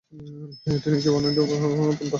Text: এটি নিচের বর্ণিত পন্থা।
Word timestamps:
এটি 0.67 0.87
নিচের 0.91 1.11
বর্ণিত 1.13 1.37
পন্থা। 1.41 2.05